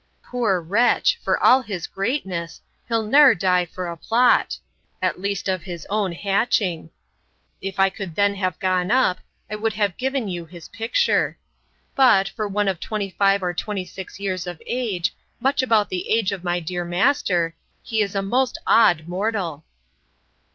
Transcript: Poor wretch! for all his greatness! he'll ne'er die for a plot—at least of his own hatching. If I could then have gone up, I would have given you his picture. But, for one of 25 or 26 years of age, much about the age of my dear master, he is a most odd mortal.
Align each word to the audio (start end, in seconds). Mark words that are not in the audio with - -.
Poor 0.23 0.59
wretch! 0.59 1.19
for 1.21 1.37
all 1.43 1.61
his 1.61 1.85
greatness! 1.85 2.59
he'll 2.87 3.05
ne'er 3.05 3.35
die 3.35 3.65
for 3.65 3.85
a 3.85 3.95
plot—at 3.95 5.21
least 5.21 5.47
of 5.47 5.61
his 5.61 5.85
own 5.91 6.11
hatching. 6.11 6.89
If 7.61 7.79
I 7.79 7.91
could 7.91 8.15
then 8.15 8.33
have 8.33 8.57
gone 8.57 8.89
up, 8.89 9.19
I 9.47 9.57
would 9.57 9.73
have 9.73 9.95
given 9.97 10.27
you 10.27 10.45
his 10.47 10.69
picture. 10.69 11.37
But, 11.93 12.27
for 12.29 12.47
one 12.47 12.67
of 12.67 12.79
25 12.79 13.43
or 13.43 13.53
26 13.53 14.19
years 14.19 14.47
of 14.47 14.59
age, 14.65 15.13
much 15.39 15.61
about 15.61 15.89
the 15.89 16.09
age 16.09 16.31
of 16.31 16.43
my 16.43 16.59
dear 16.59 16.83
master, 16.83 17.53
he 17.83 18.01
is 18.01 18.15
a 18.15 18.23
most 18.23 18.57
odd 18.65 19.07
mortal. 19.07 19.65